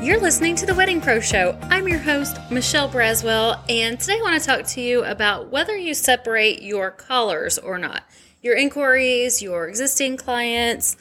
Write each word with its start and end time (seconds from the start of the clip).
You're 0.00 0.20
listening 0.20 0.54
to 0.56 0.64
the 0.64 0.76
Wedding 0.76 1.00
Pro 1.00 1.18
Show. 1.18 1.58
I'm 1.62 1.88
your 1.88 1.98
host, 1.98 2.38
Michelle 2.52 2.88
Braswell, 2.88 3.60
and 3.68 3.98
today 3.98 4.18
I 4.18 4.22
want 4.22 4.40
to 4.40 4.46
talk 4.46 4.64
to 4.64 4.80
you 4.80 5.02
about 5.02 5.50
whether 5.50 5.76
you 5.76 5.92
separate 5.92 6.62
your 6.62 6.92
callers 6.92 7.58
or 7.58 7.78
not. 7.78 8.04
Your 8.40 8.56
inquiries, 8.56 9.42
your 9.42 9.68
existing 9.68 10.16
clients. 10.16 10.96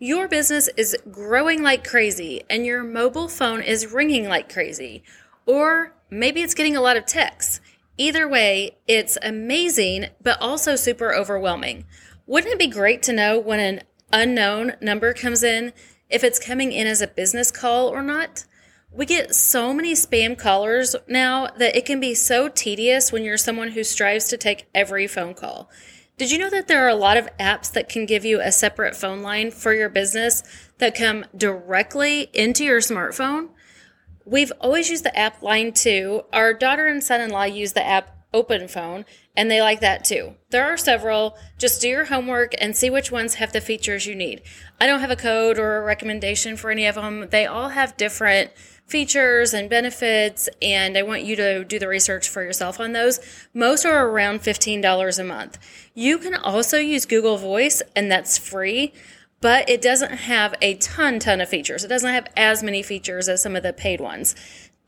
Your 0.00 0.26
business 0.26 0.68
is 0.76 0.96
growing 1.12 1.62
like 1.62 1.86
crazy, 1.86 2.42
and 2.50 2.66
your 2.66 2.82
mobile 2.82 3.28
phone 3.28 3.62
is 3.62 3.92
ringing 3.92 4.28
like 4.28 4.52
crazy. 4.52 5.04
Or 5.46 5.94
maybe 6.10 6.42
it's 6.42 6.54
getting 6.54 6.76
a 6.76 6.82
lot 6.82 6.96
of 6.96 7.06
texts. 7.06 7.60
Either 7.98 8.26
way, 8.26 8.78
it's 8.88 9.16
amazing, 9.22 10.06
but 10.20 10.42
also 10.42 10.74
super 10.74 11.14
overwhelming. 11.14 11.84
Wouldn't 12.26 12.52
it 12.52 12.58
be 12.58 12.66
great 12.66 13.04
to 13.04 13.12
know 13.12 13.38
when 13.38 13.60
an 13.60 13.82
unknown 14.12 14.72
number 14.80 15.14
comes 15.14 15.44
in 15.44 15.72
if 16.10 16.24
it's 16.24 16.38
coming 16.38 16.72
in 16.72 16.86
as 16.86 17.00
a 17.00 17.06
business 17.06 17.50
call 17.50 17.88
or 17.88 18.02
not. 18.02 18.44
We 18.92 19.06
get 19.06 19.34
so 19.34 19.72
many 19.72 19.94
spam 19.94 20.36
callers 20.36 20.96
now 21.06 21.46
that 21.58 21.76
it 21.76 21.86
can 21.86 22.00
be 22.00 22.14
so 22.14 22.48
tedious 22.48 23.12
when 23.12 23.22
you're 23.22 23.36
someone 23.36 23.70
who 23.70 23.84
strives 23.84 24.28
to 24.28 24.36
take 24.36 24.68
every 24.74 25.06
phone 25.06 25.34
call. 25.34 25.70
Did 26.18 26.32
you 26.32 26.38
know 26.38 26.50
that 26.50 26.68
there 26.68 26.84
are 26.84 26.88
a 26.88 26.94
lot 26.96 27.16
of 27.16 27.34
apps 27.38 27.72
that 27.72 27.88
can 27.88 28.04
give 28.04 28.24
you 28.24 28.40
a 28.40 28.52
separate 28.52 28.96
phone 28.96 29.22
line 29.22 29.50
for 29.50 29.72
your 29.72 29.88
business 29.88 30.42
that 30.78 30.94
come 30.94 31.24
directly 31.34 32.28
into 32.34 32.64
your 32.64 32.80
smartphone? 32.80 33.50
We've 34.26 34.52
always 34.60 34.90
used 34.90 35.04
the 35.04 35.16
app 35.16 35.42
Line 35.42 35.72
2. 35.72 36.24
Our 36.32 36.52
daughter 36.52 36.86
and 36.86 37.02
son 37.02 37.20
in 37.20 37.30
law 37.30 37.44
use 37.44 37.72
the 37.72 37.86
app 37.86 38.19
Open 38.32 38.68
Phone, 38.68 39.04
and 39.36 39.50
they 39.50 39.60
like 39.60 39.80
that 39.80 40.04
too. 40.04 40.34
There 40.50 40.64
are 40.64 40.76
several. 40.76 41.36
Just 41.58 41.80
do 41.80 41.88
your 41.88 42.04
homework 42.06 42.54
and 42.58 42.76
see 42.76 42.90
which 42.90 43.10
ones 43.10 43.34
have 43.34 43.52
the 43.52 43.60
features 43.60 44.06
you 44.06 44.14
need. 44.14 44.42
I 44.80 44.86
don't 44.86 45.00
have 45.00 45.10
a 45.10 45.16
code 45.16 45.58
or 45.58 45.76
a 45.76 45.84
recommendation 45.84 46.56
for 46.56 46.70
any 46.70 46.86
of 46.86 46.94
them. 46.94 47.28
They 47.30 47.46
all 47.46 47.70
have 47.70 47.96
different 47.96 48.52
features 48.86 49.54
and 49.54 49.70
benefits, 49.70 50.48
and 50.60 50.98
I 50.98 51.02
want 51.02 51.22
you 51.22 51.36
to 51.36 51.64
do 51.64 51.78
the 51.78 51.88
research 51.88 52.28
for 52.28 52.42
yourself 52.42 52.80
on 52.80 52.92
those. 52.92 53.20
Most 53.54 53.84
are 53.84 54.08
around 54.08 54.40
$15 54.42 55.18
a 55.18 55.24
month. 55.24 55.58
You 55.94 56.18
can 56.18 56.34
also 56.34 56.78
use 56.78 57.06
Google 57.06 57.36
Voice, 57.36 57.82
and 57.94 58.10
that's 58.10 58.36
free, 58.36 58.92
but 59.40 59.68
it 59.70 59.80
doesn't 59.80 60.12
have 60.12 60.54
a 60.60 60.74
ton, 60.74 61.18
ton 61.20 61.40
of 61.40 61.48
features. 61.48 61.84
It 61.84 61.88
doesn't 61.88 62.12
have 62.12 62.26
as 62.36 62.62
many 62.62 62.82
features 62.82 63.28
as 63.28 63.42
some 63.42 63.56
of 63.56 63.62
the 63.62 63.72
paid 63.72 64.00
ones. 64.00 64.34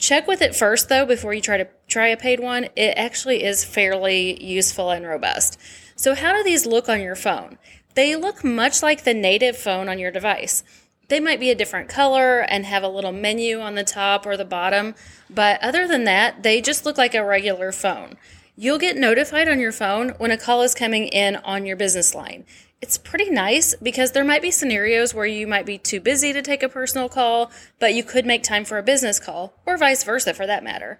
Check 0.00 0.26
with 0.26 0.40
it 0.40 0.56
first 0.56 0.88
though 0.88 1.04
before 1.04 1.34
you 1.34 1.42
try 1.42 1.58
to 1.58 1.68
try 1.86 2.08
a 2.08 2.16
paid 2.16 2.40
one. 2.40 2.64
It 2.74 2.94
actually 2.96 3.44
is 3.44 3.64
fairly 3.64 4.42
useful 4.42 4.90
and 4.90 5.06
robust. 5.06 5.60
So 5.94 6.14
how 6.14 6.32
do 6.34 6.42
these 6.42 6.64
look 6.64 6.88
on 6.88 7.02
your 7.02 7.14
phone? 7.14 7.58
They 7.94 8.16
look 8.16 8.42
much 8.42 8.82
like 8.82 9.04
the 9.04 9.12
native 9.12 9.58
phone 9.58 9.90
on 9.90 9.98
your 9.98 10.10
device. 10.10 10.64
They 11.08 11.20
might 11.20 11.38
be 11.38 11.50
a 11.50 11.54
different 11.54 11.90
color 11.90 12.40
and 12.40 12.64
have 12.64 12.82
a 12.82 12.88
little 12.88 13.12
menu 13.12 13.60
on 13.60 13.74
the 13.74 13.84
top 13.84 14.24
or 14.24 14.38
the 14.38 14.44
bottom, 14.44 14.94
but 15.28 15.62
other 15.62 15.86
than 15.86 16.04
that, 16.04 16.44
they 16.44 16.62
just 16.62 16.86
look 16.86 16.96
like 16.96 17.14
a 17.14 17.24
regular 17.24 17.70
phone. 17.70 18.16
You'll 18.62 18.78
get 18.78 18.98
notified 18.98 19.48
on 19.48 19.58
your 19.58 19.72
phone 19.72 20.10
when 20.18 20.30
a 20.30 20.36
call 20.36 20.60
is 20.60 20.74
coming 20.74 21.06
in 21.06 21.36
on 21.36 21.64
your 21.64 21.76
business 21.76 22.14
line 22.14 22.44
it's 22.82 22.96
pretty 22.96 23.28
nice 23.28 23.74
because 23.74 24.12
there 24.12 24.24
might 24.24 24.42
be 24.42 24.50
scenarios 24.50 25.12
where 25.12 25.26
you 25.26 25.46
might 25.46 25.66
be 25.66 25.76
too 25.76 26.00
busy 26.00 26.32
to 26.32 26.40
take 26.40 26.62
a 26.62 26.68
personal 26.68 27.08
call, 27.08 27.50
but 27.78 27.94
you 27.94 28.02
could 28.02 28.24
make 28.24 28.42
time 28.42 28.64
for 28.64 28.78
a 28.78 28.82
business 28.82 29.20
call, 29.20 29.54
or 29.66 29.76
vice 29.76 30.02
versa 30.02 30.32
for 30.32 30.46
that 30.46 30.64
matter. 30.64 30.98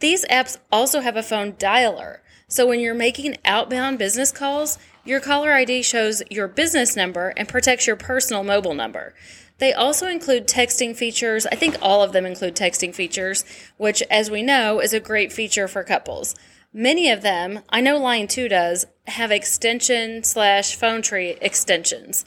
These 0.00 0.26
apps 0.26 0.58
also 0.70 1.00
have 1.00 1.16
a 1.16 1.22
phone 1.22 1.54
dialer. 1.54 2.18
So 2.48 2.66
when 2.66 2.80
you're 2.80 2.94
making 2.94 3.38
outbound 3.44 3.98
business 3.98 4.30
calls, 4.30 4.78
your 5.04 5.20
caller 5.20 5.52
ID 5.52 5.82
shows 5.82 6.22
your 6.30 6.48
business 6.48 6.96
number 6.96 7.32
and 7.36 7.48
protects 7.48 7.86
your 7.86 7.96
personal 7.96 8.44
mobile 8.44 8.74
number. 8.74 9.14
They 9.58 9.72
also 9.72 10.06
include 10.06 10.46
texting 10.46 10.94
features. 10.94 11.46
I 11.46 11.54
think 11.54 11.76
all 11.80 12.02
of 12.02 12.12
them 12.12 12.26
include 12.26 12.54
texting 12.54 12.94
features, 12.94 13.44
which, 13.78 14.02
as 14.10 14.30
we 14.30 14.42
know, 14.42 14.80
is 14.80 14.92
a 14.92 15.00
great 15.00 15.32
feature 15.32 15.66
for 15.66 15.82
couples. 15.82 16.34
Many 16.72 17.10
of 17.10 17.22
them, 17.22 17.60
I 17.68 17.80
know 17.80 17.98
Line 17.98 18.28
2 18.28 18.48
does, 18.48 18.86
have 19.06 19.30
extension 19.30 20.24
slash 20.24 20.76
phone 20.76 21.02
tree 21.02 21.36
extensions. 21.40 22.24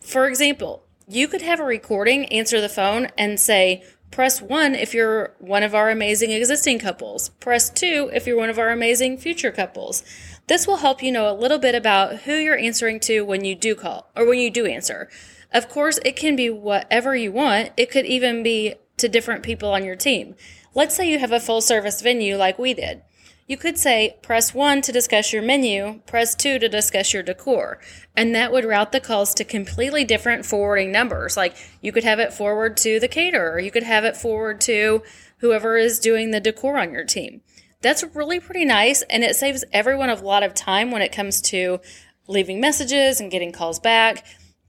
For 0.00 0.26
example, 0.26 0.84
you 1.08 1.26
could 1.26 1.42
have 1.42 1.58
a 1.58 1.64
recording 1.64 2.26
answer 2.26 2.60
the 2.60 2.68
phone 2.68 3.08
and 3.16 3.40
say, 3.40 3.82
press 4.10 4.40
1 4.40 4.74
if 4.74 4.94
you're 4.94 5.34
one 5.38 5.62
of 5.62 5.74
our 5.74 5.90
amazing 5.90 6.30
existing 6.30 6.78
couples, 6.78 7.30
press 7.40 7.70
2 7.70 8.10
if 8.12 8.26
you're 8.26 8.36
one 8.36 8.50
of 8.50 8.58
our 8.58 8.70
amazing 8.70 9.18
future 9.18 9.50
couples. 9.50 10.02
This 10.46 10.66
will 10.66 10.76
help 10.78 11.02
you 11.02 11.12
know 11.12 11.30
a 11.30 11.34
little 11.34 11.58
bit 11.58 11.74
about 11.74 12.22
who 12.22 12.34
you're 12.34 12.56
answering 12.56 13.00
to 13.00 13.22
when 13.22 13.44
you 13.44 13.54
do 13.54 13.74
call 13.74 14.10
or 14.16 14.26
when 14.26 14.38
you 14.38 14.50
do 14.50 14.66
answer. 14.66 15.08
Of 15.52 15.68
course, 15.68 15.98
it 16.04 16.16
can 16.16 16.36
be 16.36 16.50
whatever 16.50 17.16
you 17.16 17.32
want. 17.32 17.70
It 17.76 17.90
could 17.90 18.06
even 18.06 18.42
be 18.42 18.74
to 18.98 19.08
different 19.08 19.42
people 19.42 19.70
on 19.70 19.84
your 19.84 19.96
team. 19.96 20.34
Let's 20.74 20.94
say 20.94 21.10
you 21.10 21.18
have 21.18 21.32
a 21.32 21.40
full 21.40 21.60
service 21.60 22.02
venue 22.02 22.36
like 22.36 22.58
we 22.58 22.74
did. 22.74 23.02
You 23.48 23.56
could 23.56 23.78
say, 23.78 24.18
press 24.20 24.52
1 24.52 24.82
to 24.82 24.92
discuss 24.92 25.32
your 25.32 25.40
menu, 25.40 26.00
press 26.04 26.34
2 26.34 26.58
to 26.58 26.68
discuss 26.68 27.14
your 27.14 27.22
decor. 27.22 27.80
And 28.14 28.34
that 28.34 28.52
would 28.52 28.66
route 28.66 28.92
the 28.92 29.00
calls 29.00 29.32
to 29.34 29.44
completely 29.44 30.04
different 30.04 30.44
forwarding 30.44 30.92
numbers. 30.92 31.34
Like 31.34 31.56
you 31.80 31.90
could 31.90 32.04
have 32.04 32.18
it 32.18 32.34
forward 32.34 32.76
to 32.78 33.00
the 33.00 33.08
caterer, 33.08 33.58
you 33.58 33.70
could 33.70 33.84
have 33.84 34.04
it 34.04 34.18
forward 34.18 34.60
to 34.62 35.02
whoever 35.38 35.78
is 35.78 35.98
doing 35.98 36.30
the 36.30 36.40
decor 36.40 36.76
on 36.76 36.92
your 36.92 37.04
team. 37.04 37.40
That's 37.80 38.04
really 38.14 38.38
pretty 38.38 38.66
nice, 38.66 39.00
and 39.02 39.24
it 39.24 39.34
saves 39.34 39.64
everyone 39.72 40.10
a 40.10 40.14
lot 40.16 40.42
of 40.42 40.52
time 40.52 40.90
when 40.90 41.00
it 41.00 41.12
comes 41.12 41.40
to 41.42 41.80
leaving 42.26 42.60
messages 42.60 43.18
and 43.18 43.30
getting 43.30 43.52
calls 43.52 43.80
back. 43.80 44.26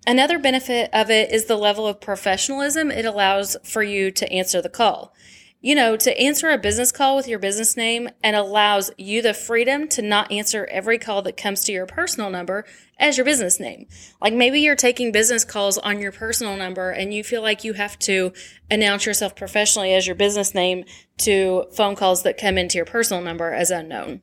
Another 0.08 0.40
benefit 0.40 0.90
of 0.94 1.10
it 1.10 1.34
is 1.34 1.46
the 1.46 1.58
level 1.58 1.86
of 1.86 2.00
professionalism 2.00 2.92
it 2.92 3.04
allows 3.04 3.58
for 3.66 3.84
you 3.84 4.10
to 4.12 4.32
answer 4.32 4.62
the 4.62 4.70
call 4.70 5.14
you 5.62 5.76
know, 5.76 5.98
to 5.98 6.18
answer 6.20 6.50
a 6.50 6.58
business 6.58 6.92
call 6.92 7.18
with 7.18 7.28
your 7.28 7.40
business 7.40 7.76
name 7.76 8.10
and 8.24 8.36
allows 8.36 8.92
you 8.98 9.22
the 9.22 9.34
freedom 9.34 9.88
to 9.90 10.02
not 10.02 10.32
answer 10.32 10.66
every 10.72 10.98
call 10.98 11.22
that 11.22 11.36
comes 11.36 11.66
to 11.66 11.74
your 11.74 11.86
personal 11.86 12.30
number 12.30 12.66
as 12.98 13.18
your 13.18 13.26
business 13.26 13.60
name. 13.60 13.86
Like 14.22 14.34
maybe 14.34 14.62
you're 14.62 14.76
taking 14.76 15.12
business 15.12 15.44
calls 15.44 15.78
on 15.78 16.00
your 16.00 16.14
personal 16.14 16.56
number 16.56 16.92
and 16.92 17.14
you 17.14 17.24
feel 17.24 17.42
like 17.42 17.66
you 17.66 17.74
have 17.74 18.00
to 18.00 18.32
announce 18.72 19.06
yourself 19.06 19.36
professionally 19.36 19.94
as 19.94 20.08
your 20.08 20.16
business 20.16 20.56
name 20.56 20.86
to 21.20 21.66
phone 21.74 21.96
calls 21.96 22.24
that 22.24 22.38
come 22.38 22.58
into 22.58 22.78
your 22.78 22.86
personal 22.86 23.22
number 23.22 23.52
as 23.52 23.70
unknown. 23.70 24.22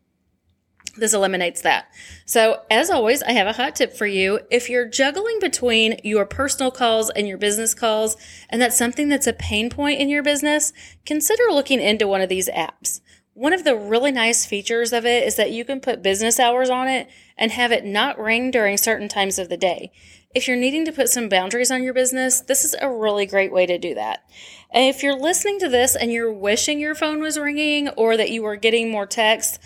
This 0.96 1.12
eliminates 1.12 1.60
that. 1.60 1.92
So, 2.24 2.62
as 2.70 2.88
always, 2.90 3.22
I 3.22 3.32
have 3.32 3.46
a 3.46 3.52
hot 3.52 3.76
tip 3.76 3.92
for 3.92 4.06
you. 4.06 4.40
If 4.50 4.70
you're 4.70 4.88
juggling 4.88 5.38
between 5.40 6.00
your 6.02 6.24
personal 6.24 6.70
calls 6.70 7.10
and 7.10 7.28
your 7.28 7.36
business 7.36 7.74
calls, 7.74 8.16
and 8.48 8.62
that's 8.62 8.78
something 8.78 9.08
that's 9.08 9.26
a 9.26 9.34
pain 9.34 9.68
point 9.68 10.00
in 10.00 10.08
your 10.08 10.22
business, 10.22 10.72
consider 11.04 11.44
looking 11.50 11.80
into 11.80 12.08
one 12.08 12.22
of 12.22 12.30
these 12.30 12.48
apps. 12.48 13.00
One 13.34 13.52
of 13.52 13.64
the 13.64 13.76
really 13.76 14.12
nice 14.12 14.46
features 14.46 14.94
of 14.94 15.04
it 15.04 15.24
is 15.24 15.36
that 15.36 15.52
you 15.52 15.62
can 15.66 15.80
put 15.80 16.02
business 16.02 16.40
hours 16.40 16.70
on 16.70 16.88
it 16.88 17.10
and 17.36 17.52
have 17.52 17.70
it 17.70 17.84
not 17.84 18.18
ring 18.18 18.50
during 18.50 18.78
certain 18.78 19.08
times 19.08 19.38
of 19.38 19.50
the 19.50 19.58
day. 19.58 19.92
If 20.34 20.48
you're 20.48 20.56
needing 20.56 20.86
to 20.86 20.92
put 20.92 21.10
some 21.10 21.28
boundaries 21.28 21.70
on 21.70 21.82
your 21.82 21.92
business, 21.92 22.40
this 22.40 22.64
is 22.64 22.74
a 22.80 22.90
really 22.90 23.26
great 23.26 23.52
way 23.52 23.66
to 23.66 23.76
do 23.76 23.94
that. 23.94 24.24
And 24.70 24.84
if 24.84 25.02
you're 25.02 25.18
listening 25.18 25.58
to 25.60 25.68
this 25.68 25.94
and 25.94 26.10
you're 26.10 26.32
wishing 26.32 26.80
your 26.80 26.94
phone 26.94 27.20
was 27.20 27.38
ringing 27.38 27.90
or 27.90 28.16
that 28.16 28.30
you 28.30 28.42
were 28.42 28.56
getting 28.56 28.90
more 28.90 29.06
texts, 29.06 29.58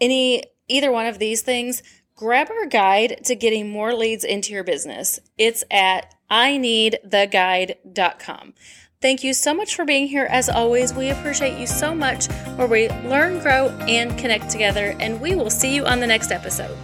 any 0.00 0.44
either 0.68 0.90
one 0.90 1.06
of 1.06 1.18
these 1.18 1.42
things, 1.42 1.82
grab 2.14 2.50
our 2.50 2.66
guide 2.66 3.20
to 3.24 3.36
getting 3.36 3.68
more 3.68 3.94
leads 3.94 4.24
into 4.24 4.52
your 4.52 4.64
business. 4.64 5.20
It's 5.38 5.64
at 5.70 6.14
I 6.28 6.56
need 6.56 6.98
the 7.04 7.28
ineedtheguide.com. 7.28 8.54
Thank 9.02 9.22
you 9.22 9.34
so 9.34 9.54
much 9.54 9.74
for 9.74 9.84
being 9.84 10.08
here. 10.08 10.24
As 10.24 10.48
always, 10.48 10.94
we 10.94 11.10
appreciate 11.10 11.58
you 11.58 11.66
so 11.66 11.94
much 11.94 12.26
where 12.56 12.66
we 12.66 12.88
learn, 12.88 13.40
grow, 13.40 13.68
and 13.86 14.18
connect 14.18 14.48
together, 14.50 14.96
and 14.98 15.20
we 15.20 15.36
will 15.36 15.50
see 15.50 15.74
you 15.74 15.84
on 15.84 16.00
the 16.00 16.06
next 16.06 16.30
episode. 16.32 16.76